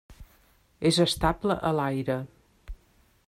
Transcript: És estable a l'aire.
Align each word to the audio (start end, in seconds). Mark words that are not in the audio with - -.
És 0.91 0.97
estable 1.05 1.59
a 1.71 1.73
l'aire. 1.81 2.17